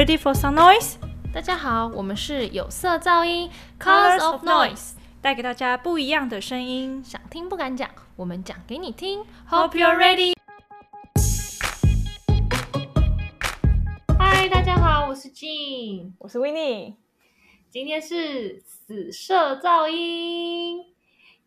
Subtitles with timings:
[0.00, 0.94] Ready for some noise？
[1.30, 7.04] 大家好，我们是有色噪音 （Colors of Noise），带给大家不一样的声音。
[7.04, 9.22] 想听不敢讲，我们讲给你听。
[9.50, 10.32] Hope you're ready。
[14.18, 16.94] 嗨，大家好，我是 Jean，我是 w i n n i e
[17.68, 20.78] 今天是紫色噪音，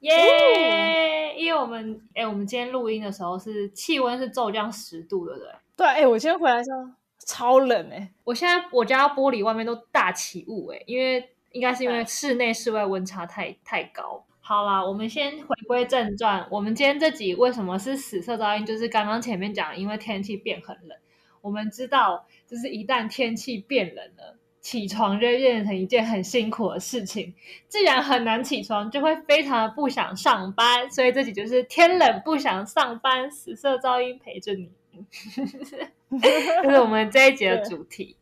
[0.01, 1.35] 耶！
[1.39, 5.49] 因为我们哎，我们今天录音的时候是气温是骤降十度，对不对？
[5.75, 6.87] 对，哎、我今天回来的时候
[7.25, 14.25] 超冷哎、我现在我家玻璃外面都大起雾哎，因为应该是因为室内室外温差太太高。
[14.41, 16.45] 好啦，我们先回归正传。
[16.51, 18.65] 我们今天这集为什么是死色噪音？
[18.65, 20.97] 就是刚刚前面讲，因为天气变很冷。
[21.39, 27.33] 我们知道，就是一旦天气变冷了，起床就会变成一件很辛苦的事情。
[27.69, 30.91] 既然很难起床，就会非常的不想上班。
[30.91, 34.69] 所以这集就是天冷不想上班，死色噪音陪着你。
[36.63, 38.17] 这是我们这一节的主题。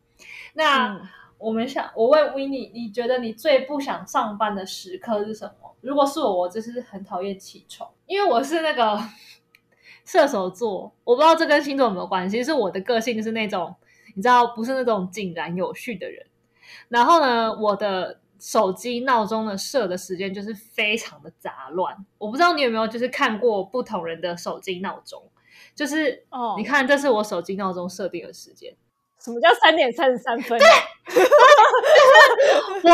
[0.54, 1.08] 那、嗯
[1.42, 5.74] 我们想，我问 w i n n i 你觉得你最不想上班的时刻是什么？
[5.80, 8.96] 如果是我，我就是很讨厌起床，因为我是那个
[10.06, 13.74] 射手座，我不知道这跟星座有没有关系，是我的个性就是那种
[14.14, 16.24] 你知道，不是那种井然有序的人。
[16.88, 22.06] 然后呢，我的手机闹钟的设的时间就是非常的杂乱。
[22.18, 25.20] 我不知道你有没有就是看过不同人的手机闹钟，
[25.74, 28.74] 就是哦你看，这是我手机闹钟设定的时间。
[29.18, 30.66] 什么叫三点三十三分、对？
[32.82, 32.90] 我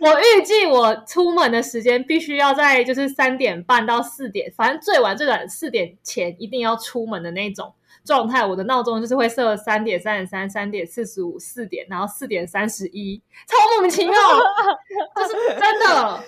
[0.00, 7.70] 我预计我出门的时间必须要在就是三点半到四点，反正最晚最晚四点前一定要出门的那种
[8.02, 8.46] 状态。
[8.46, 14.14] 我的闹钟就是会设三点三十三、三点四十五、四点，然后四点三十一，超莫名其妙，
[15.16, 16.24] 就是真的。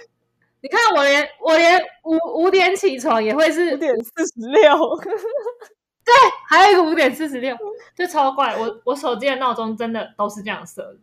[0.61, 4.77] 你看我连我连五五点起床也会是五点四十六，
[6.49, 7.57] 还有一个五点四十六，
[7.95, 8.57] 就超怪。
[8.57, 10.99] 我我手机的闹钟真的都是这样设的，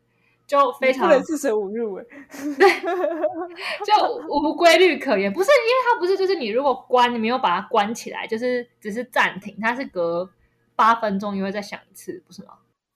[0.46, 2.06] 就非常不能四舍五入哎、
[3.86, 3.94] 就
[4.30, 5.32] 无规律可言。
[5.32, 10.30] 不是因为它不是，就是你如果关，你没有把它关起来，就是只是暂停，它是隔
[10.76, 12.54] 八分钟又会再响一次，不是吗？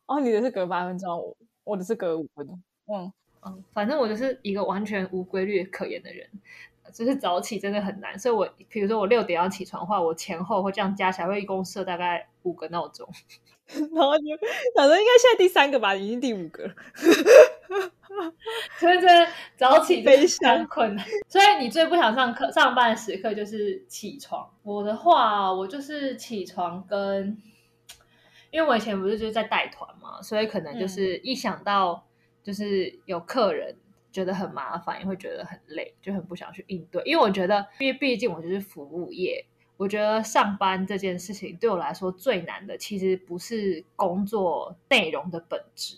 [0.08, 2.62] 哦，你的是隔八分钟，我我的是隔五分钟。
[2.88, 3.12] 嗯，
[3.46, 6.28] 嗯，反正我就是一个完全无规律可言的人，
[6.94, 8.18] 就是早起真的很难。
[8.18, 13.08] 所以我比如说我六点要起床的话，我前后会这样加起来会一共设大概五个闹钟。
[13.72, 14.26] 然后就
[14.76, 16.74] 想说应该现在第三个吧，已经第五个了。
[18.78, 21.06] 所以真的早起非常困难。
[21.30, 24.50] 所以你最不想上课上班的时刻就是起床。
[24.64, 27.38] 我的话，我就是起床跟，
[28.50, 32.06] 因为我以前不是就是在带团嘛，所以可能就是一想到
[32.44, 33.78] 就是有客人。
[34.12, 37.02] 觉得很麻烦，也会觉得很累，就很不想去应对。
[37.06, 39.46] 因为我觉得，因为毕竟我就是服务业，
[39.78, 45.96] 我觉得上班这件事情对我来说最难的，其实不是工作内容的本质，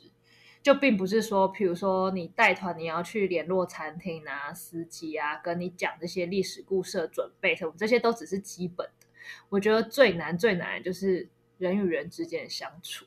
[0.62, 9.07] 就并不是说，比如说你带团，你要去联络餐厅啊、司机啊，跟你讲这些历史故事的准备什么，这些都只是基本的。
[9.50, 13.06] 我觉得最难最难的就是人与人之间的相处，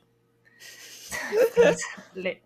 [2.15, 2.41] 累。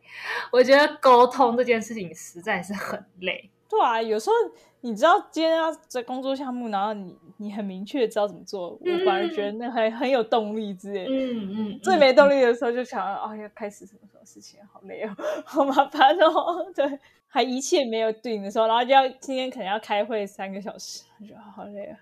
[0.52, 3.48] 我觉得沟通这件事情实在是很累。
[3.68, 4.34] 对啊，有时候
[4.80, 11.10] 你知道今天要在工作项目，然后你你很明确知道怎么做，我反而觉得那还很有动力之类的。
[11.10, 15.14] 嗯嗯，最没动力的时候就想到，哦，要开始什么什么事情，好累哦，
[15.46, 16.66] 好麻烦哦。
[16.74, 16.98] 对，
[17.28, 21.98] 还一切没有定的时候，然后就要今天可能要开会三个小时，我觉得好累啊。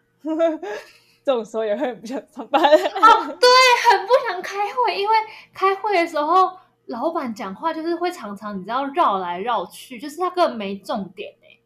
[1.28, 2.58] 这种时候也会不想上班。
[2.62, 5.14] 哦，对，很不想开会，因为
[5.52, 6.56] 开会的时候，
[6.86, 11.58] 老板讲话就是会常常你知道绕来绕去，就是他根本没重点哎。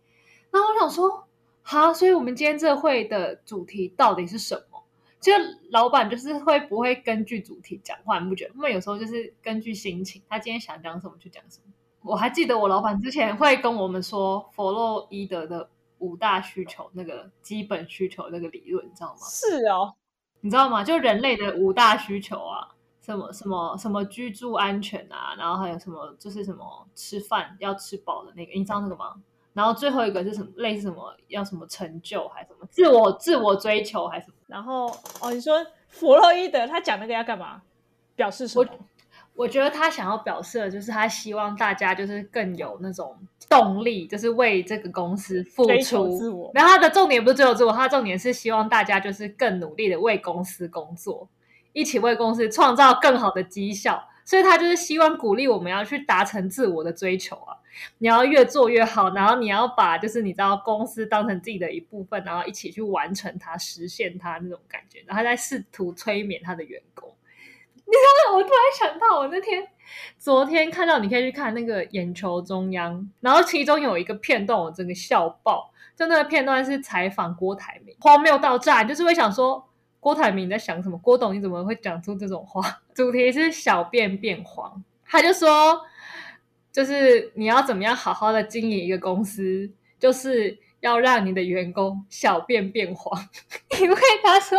[0.51, 1.29] 那我想说，
[1.63, 4.83] 好，所以我们今天这会的主题到底是什么？
[5.21, 5.33] 就
[5.71, 8.19] 老板就是会不会根据主题讲话？
[8.19, 8.55] 你不觉得？
[8.55, 11.73] 他们有时候就是根据心情，他今天想讲什么就讲什么。
[12.03, 15.71] 我还记得我老板之前会跟我们说弗洛伊德的
[16.03, 19.21] 五大需求那个基本需求那个理论，你知道吗？
[19.23, 19.95] 是哦，
[20.41, 20.85] 你知道吗？
[20.85, 22.69] 就人类的五大需求啊，
[23.01, 29.15] 什么什么什么居住安全啊，然后还有什么就是什么吃饭要吃饱的那个，你知道那个吗？
[29.55, 30.51] 然后最后一个是什么？
[30.57, 34.37] 类似什么要什么成就还是什么自我自我追求还是什么？
[34.49, 34.87] 然后
[35.21, 37.63] 哦，你说弗洛伊德他讲那个要干嘛？
[38.17, 38.67] 表示什么？
[38.69, 38.79] 我
[39.49, 43.17] 觉得他想要表示的就是他希望大家就是更有那种
[43.49, 51.29] 动力，就是为这个公司付出自我然后他的重点不是追求自我，他的重点是希望大家就是更努力的为公司工作，
[51.73, 54.09] 一起为公司创造更好的绩效。
[54.25, 57.59] 所以他就是希望鼓励我们要去达成自我的追求啊！
[57.99, 65.01] 你要越做越好，然后你要把就是你知道公司当成自己的一部分，然后一起去完成它、实现它那种感觉。
[65.09, 67.13] 然后他在试图催眠他的员工。
[67.93, 69.69] 你知道我突然想到，我那天
[70.17, 75.71] 昨天看到你可以去看那个眼球中央，然后其中有一个片段，我真的笑爆。
[75.95, 79.63] 就那个片段是采访郭台铭，荒谬到炸，就是会想说
[80.01, 80.97] 郭台铭在想什么？
[80.97, 82.81] 郭董你怎么会讲出这种话？
[82.95, 85.83] 主题是小便变黄，他就说，
[86.73, 90.62] 就是你要怎么样好好的经营一个公司，就是。
[90.83, 93.17] 要让你的员工小便变黄，
[93.81, 94.59] 因为他说，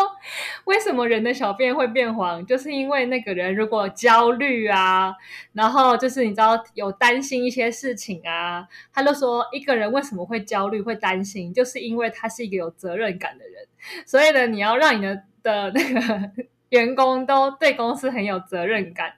[0.64, 5.14] 为什么人的小便会变黄，就是因为那个人如果焦虑啊，
[5.52, 13.68] 然后就是你知道有担心一些事情啊，他就说一个人为什么会焦虑会担心，就是因为他是一个有责任感的人，
[14.06, 16.32] 所以呢，你要让你的的那个
[16.70, 19.14] 员工都对公司很有责任感。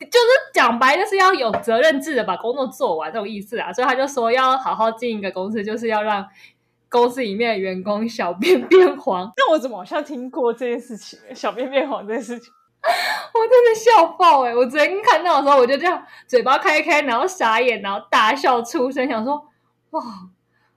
[0.00, 6.26] 就是讲白，就是要有责任制的把工作做完这种意思啊，所以他就说要好好经营一个公司，就是要让
[6.88, 9.30] 公司里面的员工小便变黄。
[9.36, 11.18] 那我怎么好像听过这件事情？
[11.34, 12.50] 小便变黄这件事情，
[12.82, 14.54] 我真的笑爆哎！
[14.54, 19.46] 我昨天看到的时候，我就这样嘴巴开开，然后傻眼，然后大笑出声，想说
[19.90, 20.02] 哇，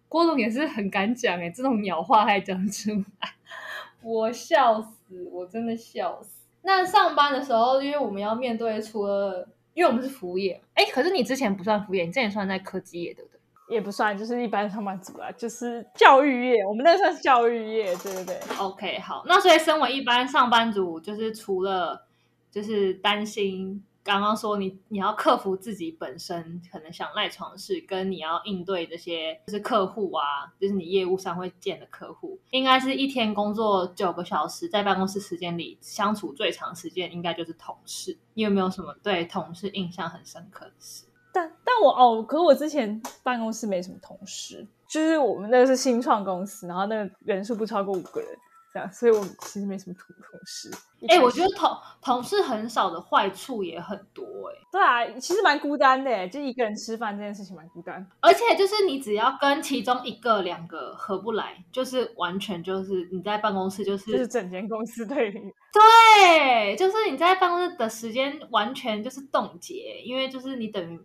[0.09, 3.29] 郭总也是很敢讲哎，这种鸟话还讲出来，
[4.03, 6.42] 我笑死，我真的笑死。
[6.63, 13.39] 那上班的时候，因为我们要面对除了，因为我们是服务业，哎，可是你之前不算服务业，你之前算在科技业，对不对？
[13.75, 18.37] 也不算，就是一般上班族啦，就是教育业，我们那算是教育业，对对对。
[18.57, 22.05] OK，好，那所以身为一般上班族，就是除了
[22.51, 23.83] 就是担心。
[24.03, 38.17] 刚刚说你你要克服自己本身可能想赖床的事，跟你要应对这些就是客户啊，就是你业务上会见的客户，应该是一天工作九个小时，在办公室时间里相处最长时间应该就是同事。
[38.33, 41.05] 你有没有什么对同事印象很深刻的事？
[41.31, 48.29] 但但我哦，可是我之前办公室没什么同事，就是我们那个是新创公司，然后那个人数不超过五个人。
[48.73, 50.71] 这样，所以我其实没什么同同事。
[51.07, 51.69] 哎，我觉得同
[52.01, 54.55] 同事很少的坏处也很多哎。
[54.71, 58.05] 对啊，其实蛮孤单的，就一个人吃饭这件事情蛮孤单。
[58.21, 65.53] 而且就是你只要跟其中一个、两个合不来，就是完全就是你在办公室就是就是整间公司对你。
[65.71, 70.99] 对，就是你在办公室的时间完全就是冻结，因为就是你等于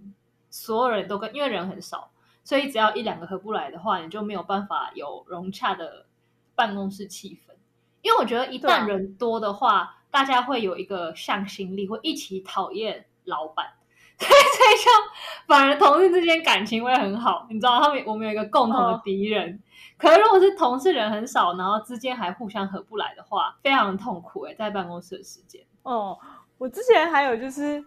[0.49, 2.11] 所有人都跟，因为人很少，
[2.44, 6.06] 所以只要一两个合不来的话，你就没有办法有融洽的
[6.55, 7.48] 办公室气氛。
[8.03, 13.67] 因为我觉得一旦人多的话，大家会有一个向心力，会一起讨厌老板，
[14.19, 14.91] 所以就
[15.47, 17.47] 反而同事之间感情会很好。
[17.50, 19.61] 你知道，他们我们有一个共同的敌人。
[19.97, 25.61] 可是如果是同事人很少，然后之间还互相合不来的话，非常痛苦哎，在办公室的时间。
[25.83, 26.17] 哦，
[26.58, 27.82] 我之前还有就是，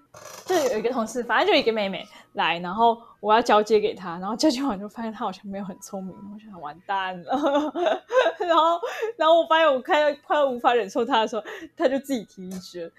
[0.45, 2.07] 就有一个同事，反正就一个妹妹。
[2.33, 7.31] 来，然后我要交接给她，然后交接完就发现她好像没有很聪明，我想完蛋了。
[8.39, 8.79] 然后，
[9.17, 11.43] 然后我发现我快要快要无法忍受她的时候，
[11.75, 12.89] 她就自己提离职，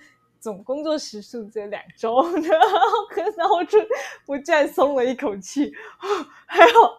[0.42, 2.20] 总工作时数只有两周。
[2.22, 2.76] 然后，
[3.36, 3.78] 然后我就
[4.26, 5.72] 我竟然松了一口气，
[6.44, 6.92] 还好，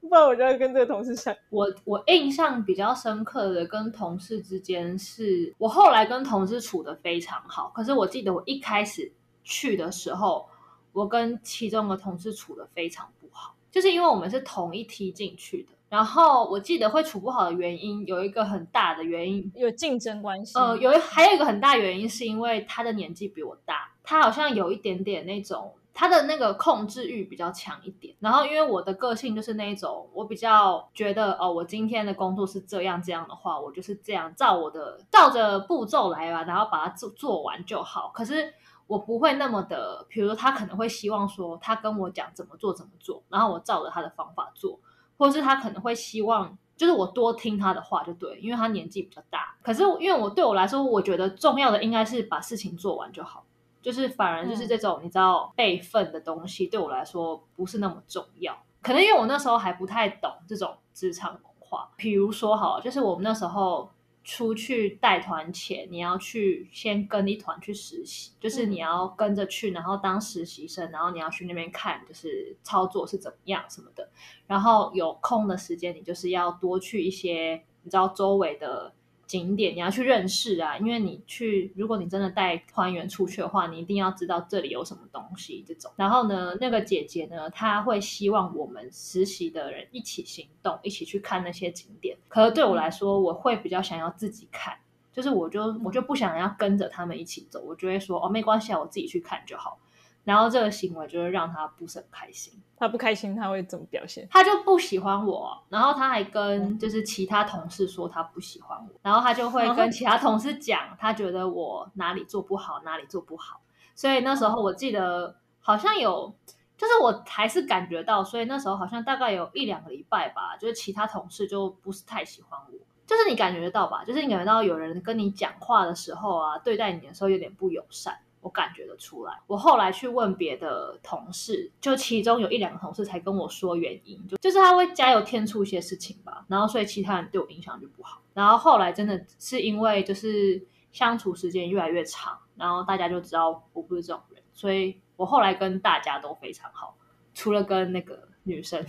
[0.00, 1.32] 不然我就要跟这个同事想。
[1.50, 9.12] 我我印象比较深刻的跟同事之间，是我后来跟同事处的非常好，可是我记得我一开始
[9.44, 10.48] 去的时候。
[10.94, 15.72] 我跟其中的同事处的非常不好，就是因为我们是同一梯进去的。
[15.92, 20.58] 然后我记得会处不好的原因有一个很大的原因，有竞争关系。
[20.58, 28.14] 呃，有还有一个很大原因是因为他的年纪比我大，他好像有一点点那种他的那个控制欲比较强一点。
[28.20, 38.10] 然后因为我的个性就是那种，我比较觉得哦，我今天的工作是这样这样的话，我就是这样照我的照着步骤来吧，然后把它做做完就好。
[38.14, 38.54] 可是。
[38.88, 44.78] 我不会那么的，比如说他可能会希望说，他跟我讲怎么做怎么做，然后我照着他的方法做，
[45.22, 49.54] 或是他可能会希望，就是我多听他的话就对，因为他年纪比较大。
[49.62, 53.44] 可是因为我对我来说，我觉得重要的应该是把事情做完就好，
[53.80, 58.58] 就是反而就是这种你知道备份的东西对我来说不是那么重要。
[58.82, 63.88] 可能因为我那时候还不太懂这种职场文化，比如说好，就是我们那时候。
[64.24, 74.08] 出去带团前，你要去先跟一团去实习，就是你要跟着去，然后当实习生，然后你要去那边看，就是操作是怎么样什么的。
[74.46, 78.94] 然后有空的时间，你就是要多去一些，你知道周围的。
[79.32, 85.90] 景点你要去认识啊，因为你去，如果你真的带团员出去的话，你一定要知道这里有什么东西这种。
[85.96, 92.14] 然后呢，那个姐姐呢，她会希望我们实习的人一起行动，一起去看那些景点。
[92.28, 94.76] 可是对我来说，我会比较想要自己看，
[95.14, 99.78] 就是我就我就不想要跟着他们一起走，我就会说哦，没关系啊，我自己去看就好。
[100.24, 102.52] 然后这个行为就会让他不是很开心。
[102.76, 104.26] 他不开心他会怎么表现？
[104.30, 113.60] 他就不喜欢我，然后他还跟就是其他同事说他不喜欢我，然后他就会跟其他同事讲，他觉得我哪里做不好，哪里做不好。
[113.94, 116.34] 所以那时候我记得好像有，
[116.76, 128.18] 就是我还是感觉到，所以那时候好像大概有一两个礼拜吧，就是其他同事就不是太喜欢我，就是你感觉得到吧，就是你感觉到有人跟你讲话的时候啊，对待你的时候有点不友善。
[128.42, 138.20] 我感觉得出来，我后来去问别的同事，就其中有一两个同事才跟我说原因，就就是他会加油添醋一些事情吧，然后所以其他人对我影响就不好。
[138.34, 146.96] 然后后来真的是因为就是相处时间越来越长，然后大家就知道我不是这种人，所以我后来跟大家都非常好，
[147.34, 148.84] 除了跟那个女生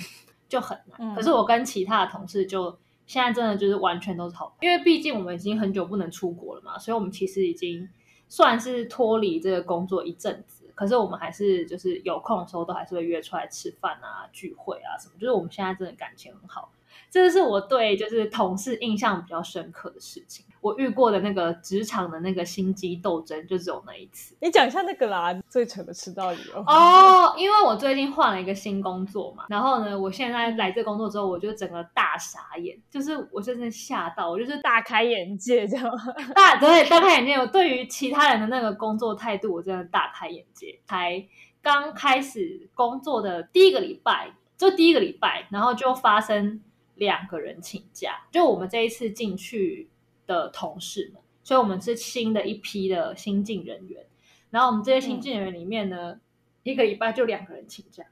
[0.50, 1.14] 就很难。
[1.14, 7.88] 可是我跟其他的同事就现在真的就是完全都是好，因为毕竟我们已经很久不能出国了嘛，所以我们其实已经。
[8.34, 16.72] 算是脱离这个工作一阵子，可是我们还是就是有空的时候都还是会约出来吃饭啊、聚会啊什么，就是我们现在真的感情很好。
[17.10, 20.46] 这个是我对就是同事印象比较深刻的事情。
[20.62, 24.34] 我遇过的那个职场的那个心机斗争，就只有那一次。
[24.40, 27.36] 你讲一下那个啦，最扯的吃到理由哦。
[27.38, 35.86] 因为我最近换了一个新工作嘛，然后呢，我现在来这工作之后，我就整个大傻眼，就是我真的吓到，我就是大开眼界，这样
[36.34, 37.34] 大对大开眼界。
[37.36, 40.80] 我对于其他人的那个工作态度，我真的大开眼界。
[40.86, 41.28] 才
[41.62, 46.62] 刚开始工作的第一个礼拜，就第一个礼拜，然后就发生。
[46.96, 49.90] 两个人请假，就我们这一次进去
[50.28, 54.06] 的同事们，所以我们是新的一批的新进人员。
[54.52, 56.20] 然后我们这些新进人员里面呢，
[56.62, 58.04] 一个礼拜就两个人请假。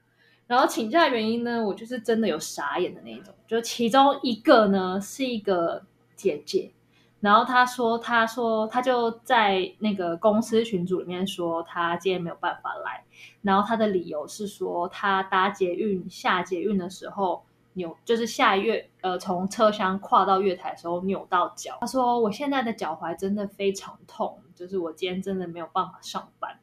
[0.48, 3.32] 然后请假原因呢，我就是真的有傻眼的那一种。
[3.46, 5.86] 就其中一个呢是一个
[6.16, 6.72] 姐姐，
[7.20, 13.04] 然后她说，她说她就在那个公司群组里面说，她今天没有办法来。
[13.42, 17.44] 然后她的理由是说，她搭捷运下捷运的时候。
[17.74, 21.78] 扭就是下月呃，从车厢跨到月台的时候扭到脚。
[21.80, 26.58] 他说：“我现在的脚踝真的非常痛，就是我今天真的没有办法上班。”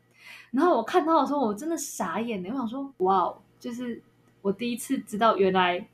[0.52, 2.50] 然后我看到的时候，我真的傻眼了。
[2.50, 4.02] 我想说：“哇，就是
[4.42, 5.88] 我第一次知道，原来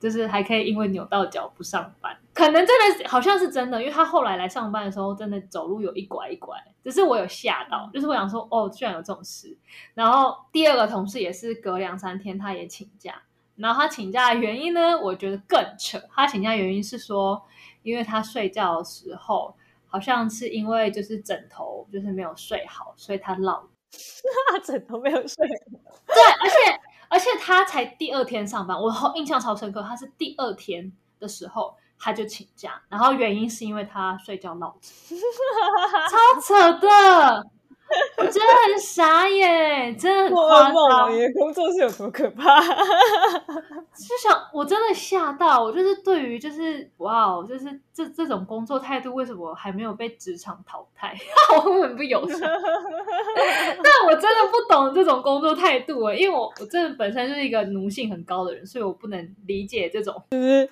[0.00, 2.16] 就是还可以因为扭到脚不上班。
[2.32, 6.56] 可能真的好像是真的，因为他后来来上班的时候，真的走路有一拐一拐。
[6.82, 9.56] 只是我有吓到，就是我想说，哦，居然有这种事。
[9.94, 13.22] 然后第二个同事也是隔两三天，他也请假。”
[13.58, 14.96] 然后他请假的原因呢？
[14.98, 16.00] 我觉得更扯。
[16.14, 17.42] 他请假原因是说，
[17.82, 19.54] 因为他睡觉的时候，
[19.86, 23.68] 好像是因为就是枕头就是没有睡好，所以他落。
[24.64, 25.90] 枕头没有睡好。
[26.06, 29.82] 对，而且而且他才第二天上班，我印象超深刻。
[29.82, 35.18] 他是第二天的时候他就请假，然后原因是因为他睡觉落枕，
[36.10, 37.46] 超扯的。
[38.18, 41.12] 我真的很傻耶，真的很夸张。
[41.12, 42.60] 你的工作是有多可怕？
[42.60, 51.14] 就想我真的吓到，我就是对于就是哇哦，就是这这种工作态度，为什么还没有被职场淘汰？
[51.56, 52.40] 我很不友善。
[52.40, 60.68] 但我真的不懂这种工作态度啊，因为我我真的本身就是一个奴性很高的人，所以我不能理解这种就是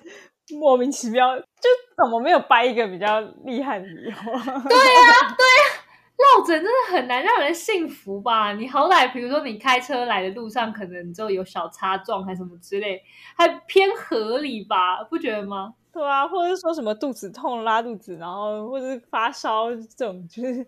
[0.57, 4.11] 莫名其妙，就怎么没有掰一个比较厉害的理由？
[4.11, 5.76] 对呀，对呀。
[6.17, 8.53] 落枕真的很难让人幸福吧？
[8.53, 13.01] 你好歹比如说你开车来的路上，可能就有小擦撞还什么之类，
[13.35, 15.03] 还偏合理吧？
[15.03, 15.73] 不觉得吗？
[15.93, 20.65] 对啊，或者是说什么肚子痛、拉肚子，然后或者是发烧这种，就是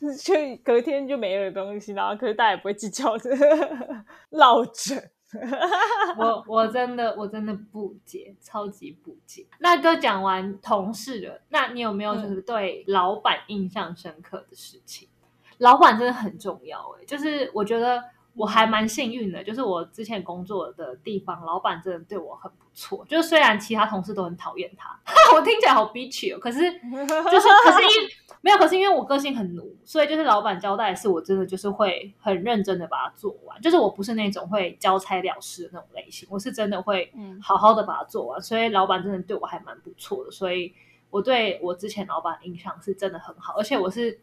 [0.18, 3.30] 就隔天就没了东西，然后可是大家也不会计较的
[4.30, 5.10] 落枕。
[6.18, 9.46] 我我真的我真的不解，超级不解。
[9.58, 15.08] 那都讲完同事了，那你有没有就是对老板印象深刻的事情？
[15.58, 18.02] 老板真的很重要哎，就是我觉得。
[18.34, 23.04] 我还蛮幸运的，就是我之前工作的地方，老板真的对我很不错。
[23.06, 24.98] 就是虽然其他同事都很讨厌他，
[25.36, 26.38] 我听起来好 bitch 哦。
[26.38, 28.08] 可是 就是，可是因
[28.40, 33.60] 没有，可是因为我个性很奴，所以就是老板交代的事，我真的就是会很认真的把它做完。
[33.60, 37.12] 就是我不是那种会交差了事的那种类型，我是真的会
[37.42, 38.40] 好好的把它做完。
[38.40, 40.72] 所以老板真的对我还蛮不错的，所以
[41.10, 43.54] 我对我之前老板印象是真的很好。
[43.58, 44.18] 而且我是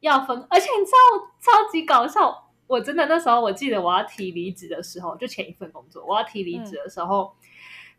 [0.00, 2.43] 要分，而且你知道超级搞笑。
[2.66, 7.34] 我真的那时候，我记得我要提离职的时候，就前一份工作，我要提离职的时候，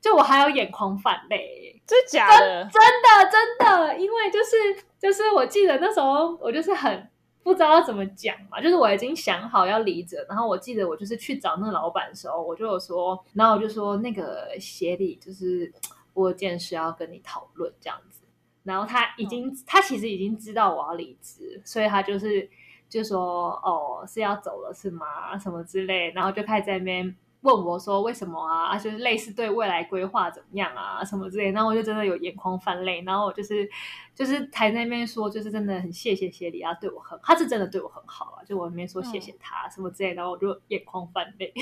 [0.01, 2.63] 就我还有眼眶泛泪，真假的？
[2.63, 7.07] 真的真的，因为就是就是，我记得那时候我就是很
[7.43, 15.72] 不知道怎么讲嘛，就是我已经想好要离职，然后我记得我就是去找那个老板的时候，我就有说，然后我就说那个协理就是
[16.13, 18.22] 我有件事要跟你讨论这样子，
[18.63, 22.50] 然后他已经他其实已经知道我要离职，所以他就是。
[22.89, 25.38] 就说哦是要走了是吗？
[25.38, 28.77] 什么之类，然后就开始在那边问我说为什么啊？
[28.77, 33.70] 就是类似对未来规划怎么样啊，什么之类，然后我就真的有眼眶泛泪，然后我就是
[34.15, 41.54] 就是台那边说，就是真的很谢谢谢里啊，对我很，他是真的对我很好啊，就我那边说谢谢他、什么之类，然后我就眼眶泛泪。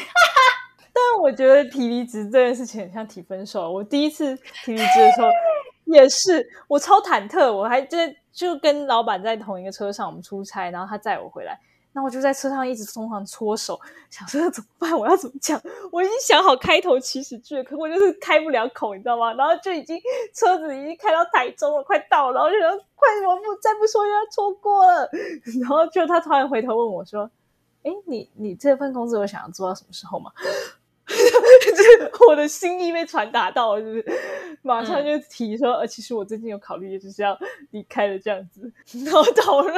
[0.96, 3.72] 但我觉得提离职这件事情很像提分手。
[3.72, 5.28] 我第一次提离职的时候
[5.94, 11.60] 也是，我超忐忑，我还在就跟老板在同一个车上，我们出差，然后他载我回来，
[11.94, 15.62] 那我就在车上一直疯狂搓手，想说怎么办，我要怎么讲？
[15.92, 19.34] 我已经想好开头起始句，可我就是开不了口，你知道吗？
[19.34, 20.00] 然后就已经
[20.34, 25.08] 车子已经开到台中了，快到了，然后就想快，我不再不说又要错过了。
[25.62, 27.30] 然后就他突然回头问我说
[27.84, 30.32] ：“哎，你你这份工作有想要做到什么时候吗？”
[31.06, 34.06] 就是我的心意被传达到了，就是
[34.64, 37.38] 马上就提说，呃，其实我最近有考虑，就是要
[37.72, 38.72] 离开了这样子，
[39.06, 39.76] 然后讨论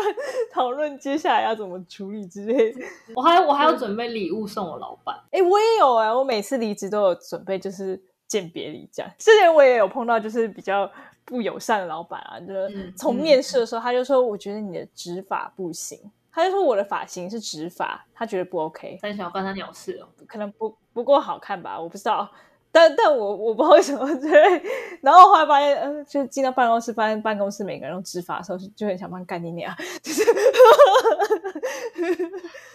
[0.54, 2.82] 讨论接下来要怎么处理之类的。
[3.16, 9.12] 我还我还要准备礼物送我老板，哎，我也有啊，我每次离职都有准备，就是鉴别礼这样。
[9.18, 10.90] 之前我也有碰到，就是比较
[11.26, 16.00] 不友善的老板啊，就是从面试的时候他就说，我觉得你的指法不行。
[16.32, 18.98] 他就说我的发型是直发，他觉得不 OK。
[19.02, 22.30] 三小关他鸟事哦，可能不不够好看吧，我不知道。
[22.76, 24.30] 但但我我不知道为什么 对。
[25.00, 30.24] 然后后来发现，嗯，就进到办公室，发现办公室每个人都执法的时候，就很想帮干你娘，就是。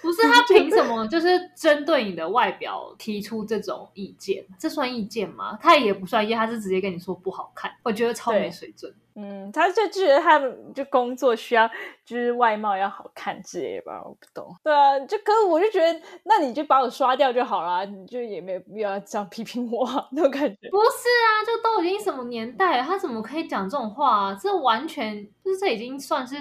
[0.01, 4.43] 不是他凭 什么就是针对你的外表提出这种意见？
[4.59, 5.59] 这算意见吗？
[5.61, 7.71] 他也不算意见，他是直接跟你说不好看。
[7.83, 8.91] 我觉得超没水准。
[9.17, 10.39] 嗯，他就觉得他
[10.75, 11.69] 就工作需要
[12.05, 14.55] 就是外貌要好看之类吧，我不懂。
[14.63, 20.69] 对啊，就可是我就觉得，那你就把我刷掉就好了，你就也没有必要这样批评我 那种感觉。
[20.71, 24.31] 不是啊，就都已经什么年代了，他怎么可以讲这种话？
[24.31, 24.39] 啊？
[24.41, 26.37] 这完全就是这已经算是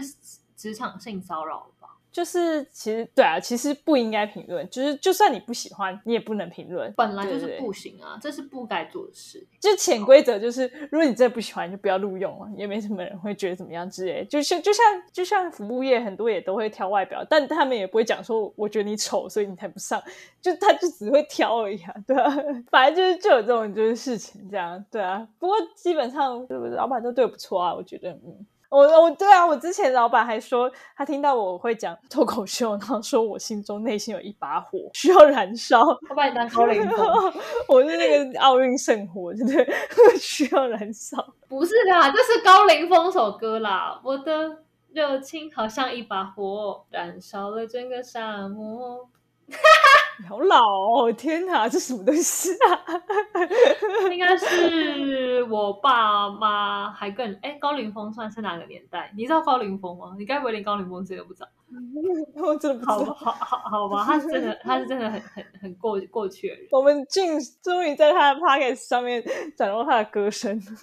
[0.56, 1.79] 职场性骚扰了。
[2.20, 4.70] 就是其实对啊，其实不应该评论。
[4.70, 6.94] 就是就算你不喜欢，你也不能评论。
[6.98, 9.48] 本来就是不行啊，这是不该做的事。
[9.62, 14.26] 就潜规则就是，如果你真的不喜欢，就不要录用了，也没什么人会觉得怎么样之类。
[14.26, 20.04] 就像就像就像服务业，很多也都会挑外表，但他们也不会讲说我觉得你丑，所以你才不上。
[20.42, 22.36] 就他就只会挑而已啊，对啊。
[22.70, 25.26] 反正就是就有这种就是事情这样，对啊。
[25.40, 28.46] 不过基本上老板都对我不错啊，我觉得嗯。
[28.70, 37.34] 我我对啊，我之前老板还说，他听到我会讲 脱口秀，然后说我心中内心有一把火需要燃烧，我把你当高凌风，
[37.68, 39.68] 我是那个奥运圣火，对不对？
[40.18, 41.34] 需要燃烧？
[41.48, 44.00] 不是啦，这是高凌风首歌啦。
[44.04, 44.58] 我的
[44.94, 49.10] 热情好像一把火，燃烧了整个沙漠。
[50.20, 51.12] 你好老哦！
[51.14, 53.02] 天哪，这什么东西啊？
[54.12, 59.12] 应该是我爸妈还更哎，高凌风算是哪个年代？
[59.16, 60.16] 你知道高凌风吗？
[60.18, 61.48] 你该不会连高凌风这个不知道？
[62.36, 62.86] 我真的不。
[62.86, 66.68] 好好好吧，他是真的，他是真的很很很过过去的人。
[66.72, 69.24] 我们竟终于在他的 p o c k e t 上面
[69.56, 70.60] 展露他的歌声，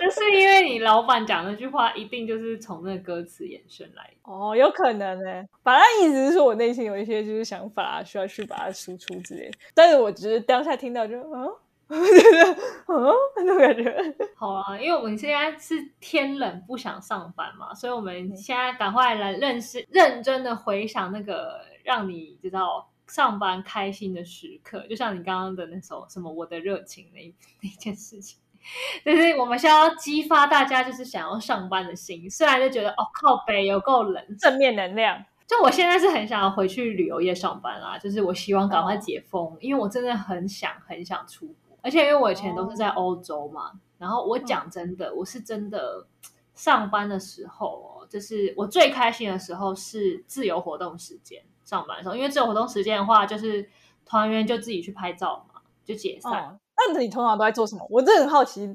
[0.00, 4.32] 那是因为你老板讲那句话，一定就是从那个歌词延伸来的。
[4.32, 5.44] 哦，有可能呢。
[5.62, 9.50] 反正意思是说我内心有一些就是想法，需要去把它输出之类。
[9.74, 11.48] 但是我只是当下听到就嗯。
[11.90, 14.16] 嗯，那种感觉。
[14.36, 28.38] 好啊，因为我们现在是天冷不想上班嘛，所以我们现在赶快来认识、认真的回想那个让你知道上班开心的时刻，就像你刚刚的那首什么“我的热情”那那件事情，
[29.04, 32.30] 就是我们需要激发大家就是想要上班的心。
[32.30, 35.24] 虽然就觉得哦靠北有够冷，正面能量。
[35.48, 41.52] 就我现在是很想要回去旅游业上班啦，就是我希望赶快解封，因为我真的很想很想出。
[41.82, 46.06] 而且因为我以前都是在欧洲嘛，然后我讲真的，我是真的
[46.54, 53.68] 上班的时候哦，就是我最开心的时候是自由活动时间上班的时候，因为自由活动时间的话，就是
[54.04, 56.58] 团员就自己去拍照嘛，就解散。
[56.76, 57.86] 那你通常都在做什么？
[57.90, 58.74] 我真的很好奇，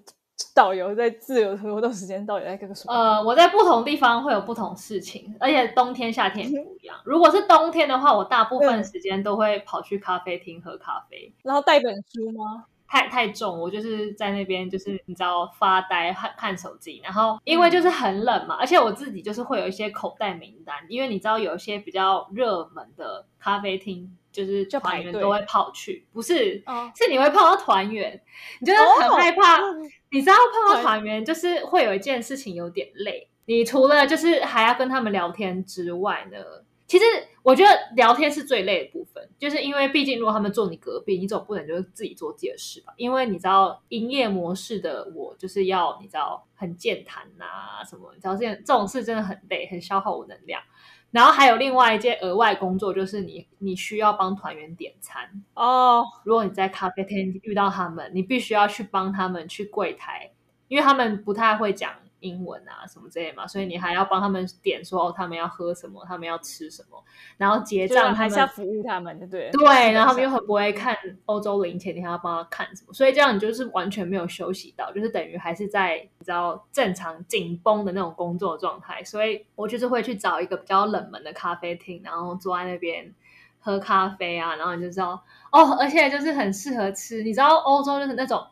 [0.54, 2.94] 导游在自由活动时间到底在干什么？
[2.94, 6.96] 呃，我在不同地方会有不同事情，而且冬天夏天也不一样。
[7.04, 12.66] 如果是冬天的话，我大部分时间都会跑去咖啡厅喝咖啡，然后带本书吗？
[12.88, 26.64] 太太重，我就是在那边，就是你知道发呆看看手机，然后因为就是很冷嘛，而且我自己就是会有一些口袋名单，因为你知道有一些比较热门的咖啡厅，就是团员都会跑去，不是，
[26.96, 28.22] 是你会碰到团员，
[28.60, 29.60] 你就是很害怕，
[30.12, 36.38] 你知道碰到团员就是会有一件事情有点累，你除了就是还要跟他们聊天之外呢。
[36.88, 37.06] 其实
[37.46, 42.92] 我觉得聊天是最累的部分，就是因为毕竟如果他们坐你隔壁，你总不能就是自己做自己的事吧？
[42.98, 50.60] 因为你知道营业模式的我就是要你知道很健谈呐、什么，你知道这件这种事真的很累，很消耗我能量。
[51.12, 55.30] 然后还有另外一件额外工作，就是你你需要帮团员点餐。
[55.54, 60.32] 哦，如果你在咖啡厅遇到他们，你必须要去帮他们去柜台，
[60.68, 61.94] 因为他们不太会讲
[62.26, 67.04] 英文啊什么之类嘛，所以你还要帮他们点说哦，他们要喝什么，他们要吃什么，
[67.38, 69.52] 然后结就是账还是要服务他们，对不对？
[69.52, 83.14] 对，然后他们又很很不会看欧洲零钱，你还要帮他看什么，所以这样你就是完全没有休息到，就是等于还是在你知道正常紧绷的那种工作状态，所以我就是会去找一个比较冷门的咖啡厅，然后坐在那边
[83.60, 88.46] 喝咖啡啊，然后你就知道哦，而且就是很适合吃，你知道欧洲就是那种。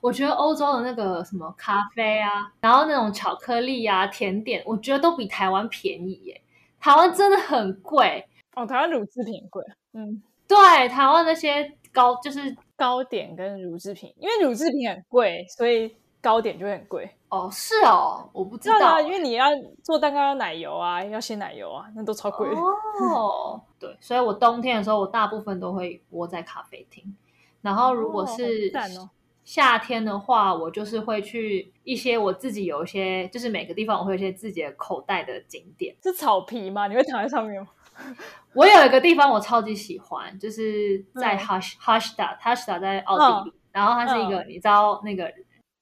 [0.00, 6.40] 我觉得欧洲的那个什么咖啡啊，然后那种巧克力啊、甜点，我觉得都比台湾便宜耶。
[6.78, 17.10] 台湾真的很贵，哦，台湾乳制品贵，嗯，对，台湾那些糕就是糕点跟乳制品，因为乳制品很贵，所以糕点就会很贵。
[17.28, 19.46] 哦，是哦，我不知道啊，因为你要
[19.82, 22.48] 做蛋糕要奶油啊，要鲜奶油啊，那都超贵。
[22.48, 27.16] 哦，对，所以我冬天的时候，我大部分都会窝在咖啡厅，
[27.62, 29.10] 然后如果是赞哦
[29.46, 35.94] 夏天的话，我就是会去一些我自己有一些，就是每个地方我会有一些自己的口袋的景点。
[36.02, 36.88] 是草皮吗？
[36.88, 37.68] 你会躺在上面吗？
[38.52, 45.32] 我有一个地方我超级喜欢，就是在嗯 Hush Hushda Hushda 在奥地利，然后它是一个、你知道那个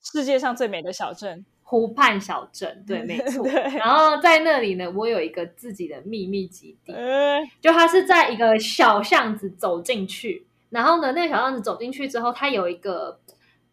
[0.03, 3.46] 世界上最美的小镇，湖畔小镇，对，没 错。
[3.48, 13.18] 然后在那里呢，我有一个自己的秘密基地，呃，就它是在一个小巷子走进去，然后呢，那个小巷子走进去之后，它有一个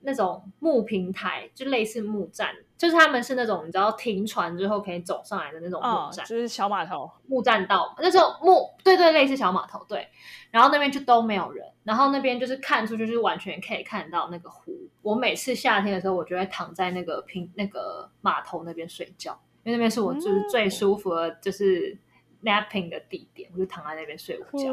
[0.02, 10.08] 那种木平台，就类似木栈，就是他们是那种你知道停船之后可以走上来的那种木哦，栈，就是小码头，木栈道那种木，对对，类似小码头，对。
[10.52, 14.76] 然后那边就都没有人，然后那边就是看出去就是完全可以看到那个湖。
[15.02, 19.32] 我每次夏天的时候，我就会躺在那个平那个码头那边睡觉，
[19.64, 21.98] 因为那边是我就是最舒服的，就是
[22.44, 24.66] napping 的地点，我就躺在那边睡午觉。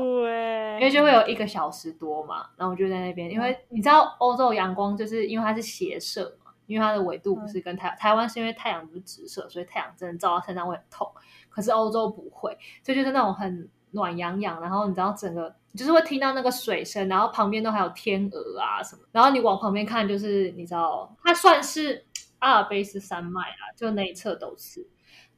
[0.79, 11.11] 因为就会有一个小时多嘛，然后我就在那边，因为你知道欧洲阳光就是因为它是斜射嘛，因为它的纬度不是跟台台湾是因为太阳不是直射，所以太阳真的照到身上会很痛，
[11.49, 22.07] 可是欧洲不会，所以就是那种很暖洋洋，然后你知道整个你就是会听到那个水声，然后旁边都还有天鹅啊什么，然后你往旁边看就是你知道它算是
[22.39, 24.87] 阿尔卑斯山脉啊，就那一侧都是。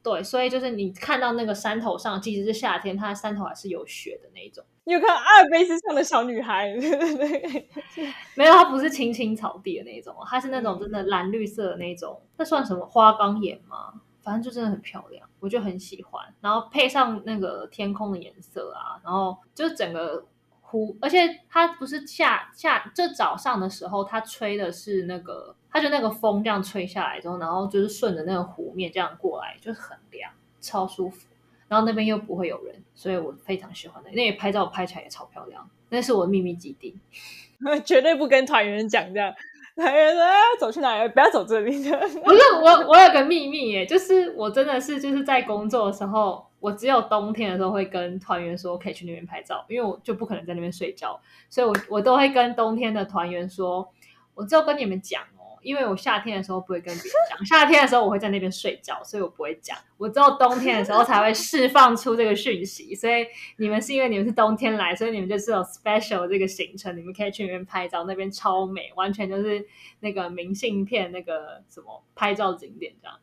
[0.03, 4.63] 对，所以就是你看到那个山头上，即使是夏天，它的山头还是有雪的那一种。
[4.83, 6.73] 你有看阿尔卑斯上的小女孩？
[8.35, 14.01] 没有，它不是青青草地的那一种，它是那种真的蓝绿色的那一种，那算什么花岗岩吗？
[14.23, 16.23] 反正就真的很漂亮，我就很喜欢。
[16.41, 20.25] 然后配上那个天空的颜色啊，然后就整个
[20.71, 30.31] 湖，而且它不是下下就早上的时候，它吹的是那个，它就那个风这样吹下来之后，然后就是顺着那个湖面这样过来，就是很凉，
[30.61, 31.27] 超舒服。
[31.67, 34.09] 然后那边又不会有人，所以我非常喜欢的。
[34.11, 36.97] 那里拍照拍起来也超漂亮，那是我的秘密基地。
[37.85, 39.33] 绝对不跟团员讲这样。
[39.75, 41.07] 团员说：“啊，走去哪里？
[41.13, 51.19] 不要走这里。”不是我，我有个秘密耶，就是我真的是就是在工作的时候，我只有冬天的时候会跟团员说可以去那边拍照，因为我就不可能在那边睡觉，
[51.49, 53.91] 所以我我都会跟冬天的团员说，
[54.35, 63.25] 我只有跟你们讲哦，因为我夏天的时候不会跟别人讲，夏天的时候我会在那边睡觉，所以我不会讲，我只有冬天的时候才会释放出这个讯息，所以
[63.57, 69.65] 你们是因为你们是冬天来，所以你们就是有 special 这个行程，你们可以去那边拍照，那边超美，完全就是
[69.99, 73.17] 那个明信片那个什么拍照景点这样，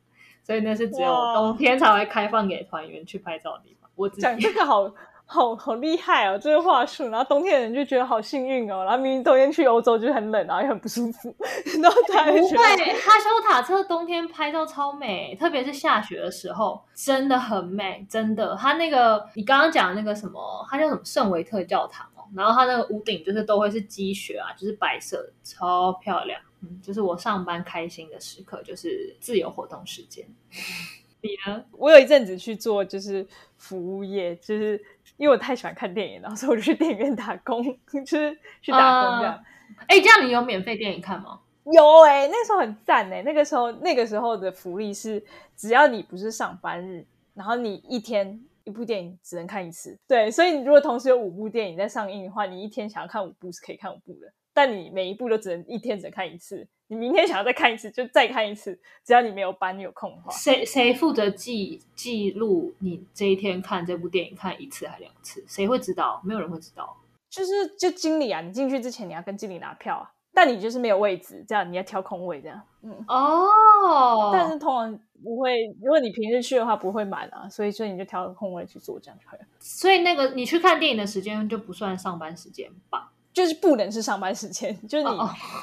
[0.48, 3.90] 所以那是只有冬天才会开放给团员去拍照的地方。
[3.96, 4.90] 我讲这个好
[5.30, 7.06] 好好厉害哦，这个话术。
[7.10, 11.34] 然后冬天的人就觉得好幸运哦，然后明明冬天去欧洲就是很冷，然后又很不舒服，
[11.82, 18.56] 然后他还不会，哈修塔特冬天拍照超美，特别是下雪的时候，真的很美，真的。
[18.58, 26.40] 它那个你刚刚讲的那个什么，它叫什么圣维特教堂哦，然后它那个屋顶就是都会是积雪啊，就是白色的，超漂亮。
[26.62, 30.26] 嗯，就是我上班开心的时刻，就是自由活动时间。
[31.20, 31.64] 你呢？
[31.72, 34.80] 我有一阵子去做就是服务业，就是
[35.18, 37.62] 因为我太喜欢看电影了，所以我就去电影院打工，
[38.06, 39.44] 就是去打工这样。
[39.86, 41.40] 哎、这样你有免费电影看吗？
[41.70, 45.22] 有哎、那时候很赞哎、那个时候那个时候的福利是，
[45.54, 47.04] 只要你不是上班日，
[47.34, 49.98] 然后你一天一部电影只能看一次。
[50.08, 54.32] 对，所以你如果同时有五部电影在上映的话，你一天想要看五部是可以看五部的。
[54.58, 56.66] 但你每一部都只能一天只能看一次。
[56.88, 60.32] 你明天想要再看一次，就再看一次，只要你没有班，你有空的话。
[60.32, 65.44] 谁谁负责记记录你这一天看这部电影看一次还两次？
[65.46, 66.20] 谁会知道？
[66.24, 66.96] 没有人会知道。
[67.30, 72.60] 就是就经理啊，你进去之前你要跟经理拿票啊，但你就是没有位置，这样你要挑空位这样。
[72.82, 79.46] 嗯，哦，但是通常不会，如果你平日去的话不会满啊，所以所以你就挑个空位去做，这样就可以了。
[79.60, 83.12] 所以那个你去看电影的时间就不算上班时间吧？
[83.38, 85.10] 就是不能是上班时间，就是你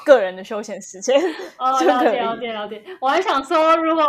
[0.06, 1.20] 个人的休闲时间
[1.58, 1.86] 哦， 就。
[1.86, 2.82] 了解了解了解。
[3.02, 4.02] 我还想说，如果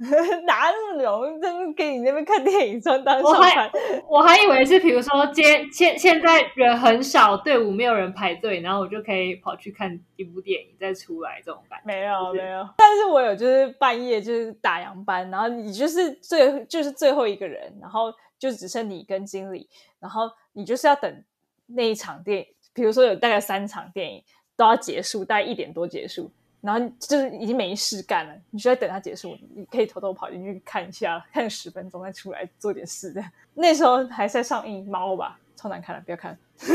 [0.46, 1.38] 哪那么容易？
[1.42, 3.82] 真给你那边看电影算当我还上班？
[4.08, 11.84] 我还以为是，比如说今天现现在人很少，队伍没有人排队，然后我就可以跑去看一部电影再出来这种感觉。
[11.84, 20.22] 没有没有，但是我有就是半夜就是打烊班，然后你就是最就是最后一个人，然后就只剩你跟经理，然后
[20.54, 21.24] 你就是要等
[21.66, 22.46] 那一场电影，
[22.80, 24.24] 比如说有大概三场电影
[24.56, 26.30] 都要结束，大概一点多结束，
[26.62, 33.22] 然后就是已经没事干了，你就在等它结束，你可以偷偷跑进去看一下，看十分钟再出来做点事的。
[33.52, 36.38] 那时候还在上映猫吧，超难看的，不要看。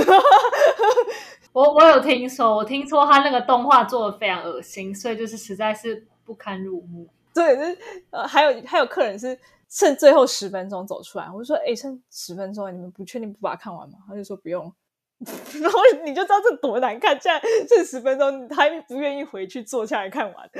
[1.51, 7.07] 我我有听说，我听说他那个动画做的非常恶心，所以就是实在是不堪入目。
[7.33, 7.77] 对，是
[8.11, 9.37] 呃，还有还有客人是
[9.67, 13.97] 剩最后十分钟走出来，我就说，哎，剩十分钟，你们不确定不把它看完吗？
[14.07, 14.71] 他就说不用，
[15.62, 20.49] 然后你就知道这多难看，现在这十分钟，他还不愿意回去坐下来看完，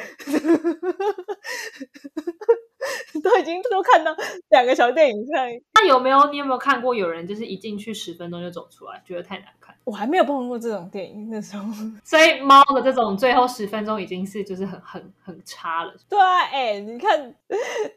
[3.22, 4.16] 都已经都看到
[4.50, 9.76] 两个小电影上，那有没有你有没有看过有人就是一进去十分钟就走出来，觉得太难看？
[9.84, 11.66] 我还没有碰过这种电影，那时候。
[12.04, 15.94] 所以猫的这种最后十分钟已经是就是很很很差了。
[16.08, 17.36] 对啊，哎、你看，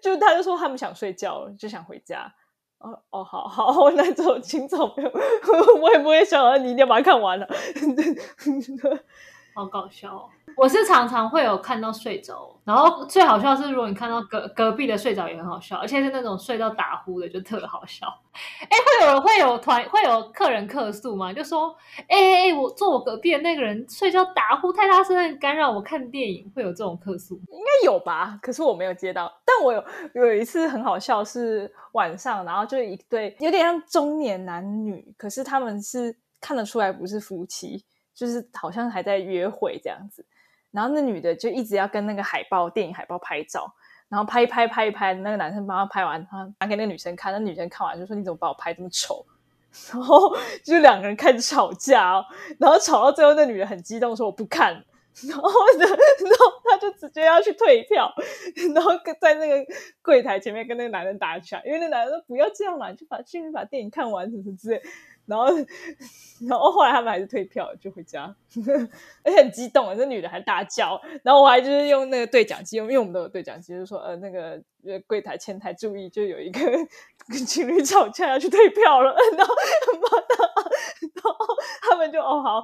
[0.03, 2.35] 就他就说他们想睡觉了，就想回家。
[2.79, 5.11] 哦哦，好好， 那走，请走，不用，
[5.83, 7.47] 我也不会想到你一定要把它看完了。
[9.55, 10.29] 好搞笑哦！
[10.59, 18.09] 我是常常会有看到睡着，然后最好笑是，如果你看到隔隔壁的睡着也很好笑，而且是那种睡到打呼的，就特好笑。
[18.63, 21.33] 哎，会有人会有团会有客人客诉吗？
[21.33, 21.73] 就说，
[22.09, 27.37] 哎哎哎，我坐我隔壁的那个人睡觉打呼太大声，干扰我看电影，会有这种客诉？
[27.37, 29.33] 应该有吧，可是我没有接到。
[29.47, 40.27] 但我有有一次很好笑，是晚上，然后就一对有点像中年男女，可是他们是看得出来不是夫妻，就是好像还在约会这样子。
[40.71, 43.73] 然后那女的就一直要跟那个海报电影海报拍照，
[44.09, 49.25] 然后拍一拍拍一拍，那个男生帮他拍完，他拿给那个女生看，那女生看完就说：“你怎么把我拍这么丑？”
[49.93, 52.25] 然后就两个人开始吵架，
[52.59, 54.85] 然后吵到最后，那女人很激动说：“我不看。”
[55.29, 55.89] 然后， 然
[56.39, 58.09] 后他就直接要去退票，
[58.73, 59.57] 然后跟在那个
[60.01, 64.81] 柜台前面跟那个男人打起来，因为那男人说不要这样嘛，就把去把电影看完什么之类。
[65.29, 65.47] 然后，
[66.49, 68.35] 然后后来他们还是退票就回家，
[69.23, 69.95] 而且很激动，啊！
[69.95, 71.01] 这女的还大叫。
[71.23, 76.61] 然后我还就是用那个对讲机，因为我们都有对讲机，就说呃那个呃柜台前台注意，就有一个
[77.29, 79.15] 跟 情侣吵架要去退票了。
[79.37, 79.55] 然后
[81.23, 81.47] 然后
[81.83, 82.63] 他们就哦好，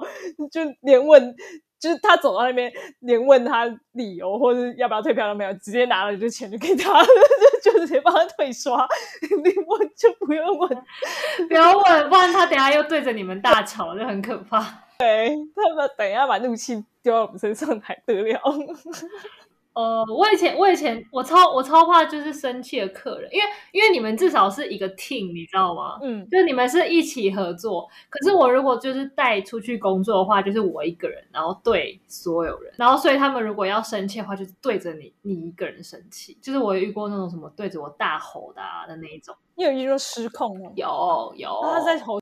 [0.51, 1.35] 就连问。
[1.77, 7.05] 就是他走到那边，连问他理由或者要不要退票都没有，直接拿了就钱就给他了，
[7.61, 8.87] 就 就直接帮他退刷，
[9.21, 10.69] 你问就不用问。
[11.47, 14.65] 不要问，不然他等下又对着你们大吵，就很可怕。
[14.97, 18.41] 对他们等一下把怒气丢到我们身上才得了。
[19.75, 25.99] 呃，我以前我以前我超我超怕就是生气的客人，因为因为你们至少是一个 team，你知道吗？
[26.01, 27.85] 嗯，就是你们是一起合作。
[28.09, 36.37] 可是我如果就是带出去工作的话，就是我一个人，然后对所有人，然后所以他们如果要生气的话，就是对着你你一个人生气。
[36.41, 40.71] 就是我有遇过那种什么对着我大吼的啊的那一种，你有遇过失控吗？
[40.77, 42.21] 有有，他在吼，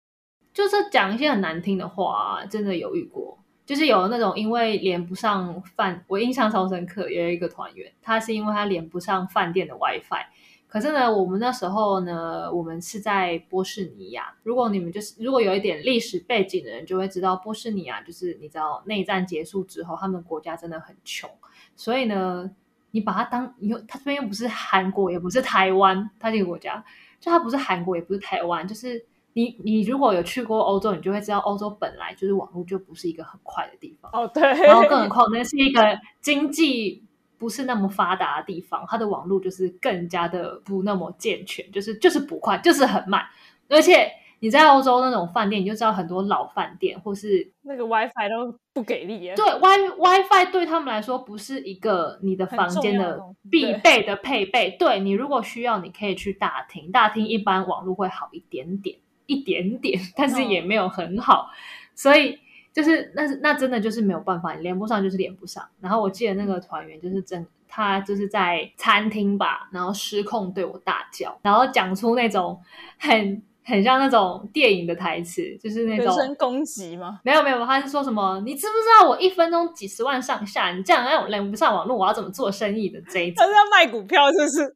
[0.52, 3.38] 就是讲一些很难听的话、啊，真的有遇过。
[3.65, 10.26] 就是有那种因为连不上饭，我印象超深刻，有一个团员，他是因为他连不上饭店的 WiFi。
[10.67, 14.34] 可是呢，我们那时候呢，我们是在波士尼亚。
[14.43, 21.30] 如果你们就是如果有一点历史背景的人，就会知道波士尼亚就是你知道内战结束之后，他们国家真的很穷，
[21.76, 22.49] 所以呢，
[22.91, 26.84] 你把它当你又它这边又不是韩国，也不是台湾，它这个国家
[27.19, 29.06] 就它不是韩国，也不是台湾，就是。
[29.34, 35.82] 你你如果有去过欧洲，你就会知道欧洲本来就是网络就不是一个很快的地方，哦对，然后更何况那是一个
[36.22, 37.04] 经济
[37.38, 43.24] 不是那么发达的地方，它的网络就是更加的不那么健全，就是就是不快，就是很慢。
[43.69, 49.34] 而且你在欧洲那种饭店，你就知道很多老饭店或是那个 WiFi 都不给力耶。
[49.36, 53.19] 对 Wi WiFi 对他们来说不是一个你的房间的
[53.50, 54.76] 必备的配备。
[54.78, 59.00] 对你如果需要，你可以去大厅，大厅一般网络会好一点点。
[59.26, 61.50] 一点点， 但是也没有很好，
[61.96, 62.40] 所以
[62.72, 65.64] 就是那是那真的就是没有办法，你连不上就是连不上。
[65.80, 72.60] 然后我记得那个团员就是真，他就是在餐厅吧，然后失控对我大叫，然后讲出那种
[73.00, 77.19] 很很像那种电影的台词，就是那种人身攻击吗？
[77.23, 78.41] 没有没有，他是说什么？
[78.45, 80.71] 你知不知道我一分钟几十万上下？
[80.71, 83.45] 你这样让我连不上网络，我要怎么做生意的这一种他？
[83.45, 84.76] 是要卖股票，是不是？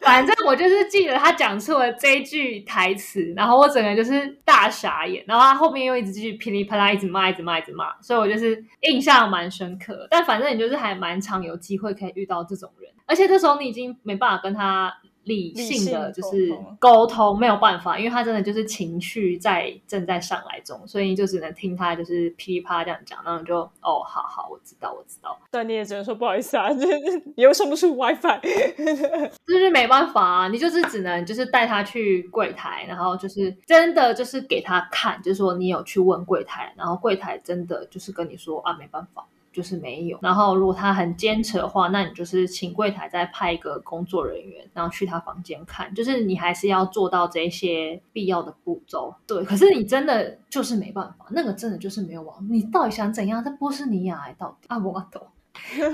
[0.00, 10.06] 反正我就是记得他讲出了这一句台词，然后我整个就是大傻眼，然后他后面又一直继续噼里啪啦一直骂，一直骂，一直骂，所以我就是印象蛮深刻。
[10.10, 14.92] 但反正你就是还蛮常有机会可以遇到这种人，而且这时候你已经没办法跟他
[15.24, 25.38] 理性的就是沟通，没有办法，因为他真的就是情绪在正在上来中，所以你就只能听他就是噼里啪啦这样讲，然后你就哦，好好，我知道，我知道。
[25.50, 28.40] 但你也只能说不好意思啊， 就是你又上不出 WiFi。
[29.46, 40.18] 就是没办法啊，你就是只能就是带他去柜台，然后就是真的就是给他看，就是说你有去问柜台，然后柜台真的就是跟你说啊没办法，就是没有。
[40.20, 49.14] 然后如果他很坚持的话，那你就是请柜台再派一个工作人员，然后去他房间看，就是你还是要做到这些必要的步骤。
[49.26, 53.42] 对，可是你真的就是没办法，那个真的就是没有网，你到底想怎样？
[53.42, 55.22] 在波斯尼亚还到底啊，我懂。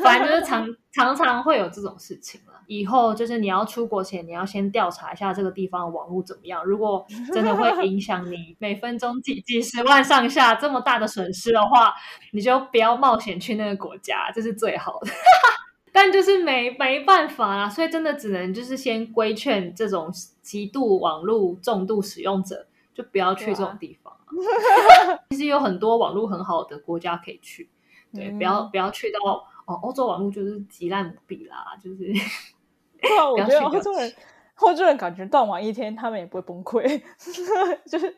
[0.03, 2.55] 反正就是常常常会有这种事情了。
[2.71, 6.65] 以后就是你要出国前，你要先调查一下这个地方的网络怎么样。
[6.65, 7.05] 如果
[7.35, 11.93] 真的会影响你 每分钟几几十万上下这么大的损失的话，
[12.33, 15.11] 你就不要冒险去那个国家，这是最好的。
[15.93, 20.09] 但就是没没办法啦，所以真的只能就是先规劝这种
[20.41, 24.23] 极度网络重度使用者，就不要去这种地方、啊。
[25.31, 27.69] 其实有很多网络很好的国家可以去，
[28.15, 29.19] 对，嗯不要不要去到
[29.67, 32.13] 哦，欧洲网络就是极烂无比啦，就是
[33.03, 34.13] 对啊，我觉得欧洲人，
[34.61, 36.83] 欧洲人感觉断网一天，他们也不会崩溃，
[37.87, 38.15] 就是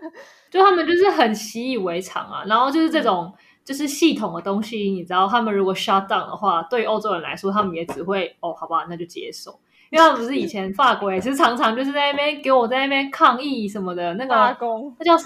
[0.51, 2.45] 就他们就是很习以为常啊。
[2.47, 3.33] 然后就是这种
[3.65, 9.59] 就是系统的东西，你知道，他们如果 shut down 的话，对欧洲人来说，他们也只会哦，好吧，那就接受。
[9.91, 14.97] 因为他们不是以前法国也是常常就是在那边给我在那边抗议什么的，那个罢工。
[14.99, 15.23] 那叫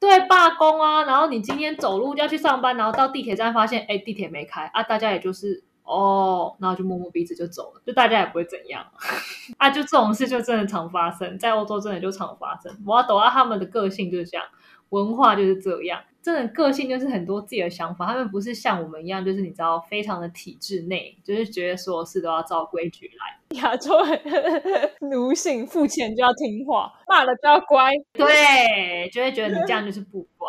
[0.00, 1.04] 对罢工啊。
[1.04, 8.84] 然后你今天走路要去上班，然后到地铁站发现，哎，地铁没开啊，大家也就是哦，然后就摸摸鼻子就走了，就大家也不会怎样
[9.56, 9.70] 啊。
[9.70, 12.70] 就这种事就真的常发生，在欧洲真的就常发生。
[12.86, 14.46] 我要抖到他们的个性就是这样，
[14.90, 16.00] 文化就是这样。
[16.20, 23.38] 真的个性就是很多自己的想法，他们不是像我们一样，就是你知道非常的体制内，就是觉得所有事都要照规矩来。
[23.62, 27.90] 亚洲人奴性，付钱就要听话，骂了就要乖。
[28.12, 30.48] 对，就会觉得你这样就是不乖。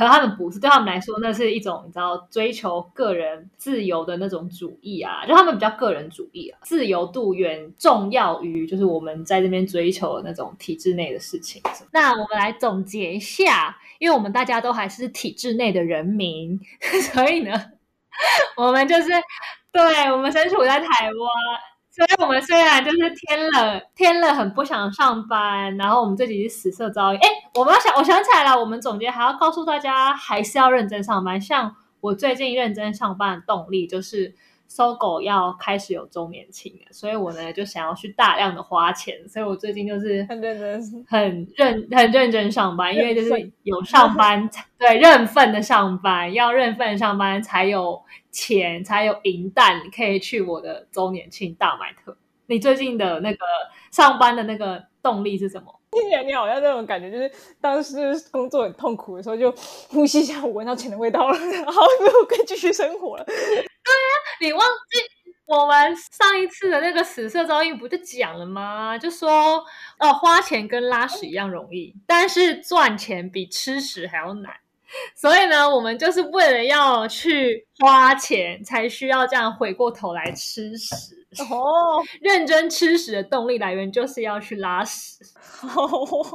[0.00, 11.60] 可他们不是，对他们来说，那是一种你知道追求个人自由的那种主义啊，就他们比较个人主义啊，自由度远重要于就是我们在这边追求的那种体制内的事情。
[11.92, 16.58] 那我们来总结一下，因为我们大家都还是体制内的人民，
[17.12, 17.52] 所以呢，
[18.56, 19.10] 我们就是
[19.70, 21.69] 对我们身处在台湾。
[21.90, 27.16] 所以我们虽然就是天冷天冷，很不想上班，然后我们这集是死色遭遇。
[27.16, 31.40] 哎，我们要想，我想起来了，我们总结还要告诉大家，还是要认真上班。
[31.40, 34.34] 像我最近认真上班的动力就是
[34.68, 48.00] 搜狗要开始有周年庆了，所以我呢就想要去大量的花钱，所以我最近就是很认真，很认很认真上班，因为就是有上班才对认份的上班，要认份上班才有
[48.30, 52.16] 钱，才有银弹，可以去我的周年庆大买特。
[52.46, 53.38] 你最近的那个
[53.92, 55.80] 上班的那个动力是什么？
[55.92, 57.96] 听起来你好像那种感觉，就是当时
[58.30, 59.52] 工作很痛苦的时候，就
[59.88, 61.82] 呼吸一下，我闻到钱的味道了，然后
[62.20, 63.24] 我可以继续生活了。
[63.26, 64.98] 对啊你忘记
[65.46, 68.96] 我们上一次的那个死色遭遇不就讲了吗？
[68.96, 69.64] 就说
[69.98, 74.54] 哦，花钱跟拉屎一样容易，但是赚钱比吃屎还要难。
[75.14, 81.16] 所以呢，我们就是为了要去花钱，才需要这样回过头来吃屎。
[81.48, 85.22] 哦，认真吃屎的动力来源就是要去拉屎。
[85.62, 86.26] 哦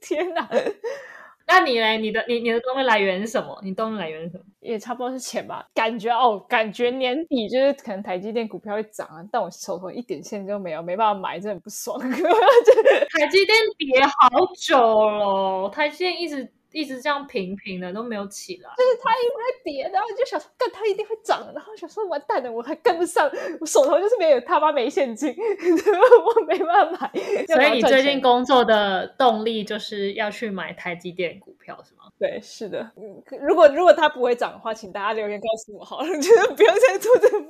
[0.00, 0.48] 天哪！
[1.46, 1.98] 那你嘞？
[1.98, 3.58] 你的你你的动力来源是什么？
[3.62, 4.44] 你动力来源是什么？
[4.60, 11.98] 也差不多是钱吧，感觉哦，感觉年底就是可能台积电股票会涨啊，但我手头一点现金都没有，没办法买，真的很不爽。
[12.00, 18.70] 台积电跌好久了，台积电一直一直这样平平的都没有起来。
[18.76, 27.20] 就是它一直在跌，然后就想说，干它一定会涨，然后想说完蛋了，我还跟不上，我手头就是没有他妈没现金， 我没办法买。
[27.46, 32.04] 所以你最近工作的动力就是要去买台积电股票是吗？
[32.18, 37.48] 对，是的，嗯，如果如果它不会涨的话，请大家留言告诉我好了，就是不要再做这个梦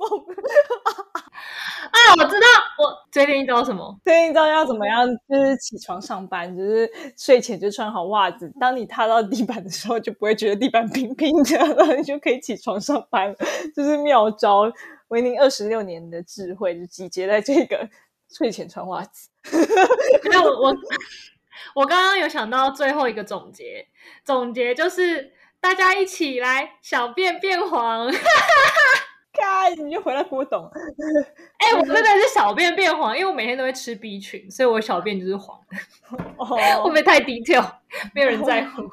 [2.19, 3.99] 我知道，我最近你知道什么？
[4.03, 5.05] 最近知道要怎么样？
[5.29, 8.51] 就是起床上班，就是睡前就穿好袜子。
[8.59, 13.35] 当你踏到地板的时候，就不会觉得地板冰冰的，然 后你就可以起床上班了。
[13.75, 14.71] 这是妙招，
[15.09, 17.87] 维宁二十六年的智慧就集结在这个
[18.29, 19.29] 睡前穿袜子。
[20.29, 20.73] 没有我，
[21.75, 23.87] 我刚刚有想到最后一个总结，
[24.23, 28.11] 总结就是大家一起来，小便变黄。
[29.55, 30.69] 看，你就回来给我懂。
[31.57, 35.77] 哎、我真的是小便变黄，因为我每天都会吃 B 群，所以我小便就是黄的。
[36.09, 37.61] 会不哦，会太低调？
[38.13, 38.83] 没有人在乎。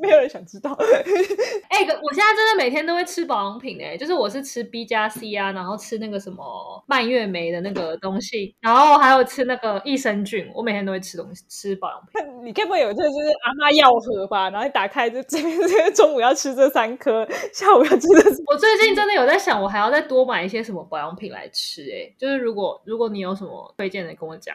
[0.00, 0.70] 没有人想知道。
[1.68, 12.46] 哎、可我现在真的每天都会吃保养品哎、就是我是吃 B 加 C 啊，然后吃那个什么蔓越莓的那个东西，然后还有吃那个益生菌，我每天都会吃东西，吃保养品。
[12.46, 14.48] 你该不会有这就是阿妈药盒吧？
[14.50, 24.54] 然后一打开就这边这个中午要吃这三颗，下午要吃这我最近真的有在想，我还要再多买一些什么保养品来吃哎、就是如果如果你有什么推荐的，跟我讲。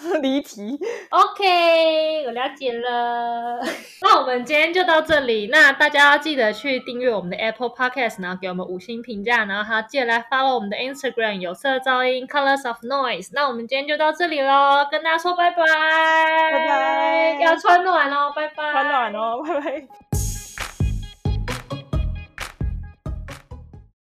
[0.22, 0.78] 离题。
[1.10, 3.60] OK，我了解了。
[4.02, 5.48] 那我们今天就到这里。
[5.52, 13.30] 那大家要记得去订阅我们的 Apple Podcast，然后给我们五星评价，然后还要记得来 follow 我们的 Instagram 有色噪音 Colors of Noise。
[13.32, 15.64] 那我们今天就到这里喽，跟大家说拜拜，
[16.52, 20.31] 拜拜要穿暖哦，拜拜，穿暖哦，拜拜。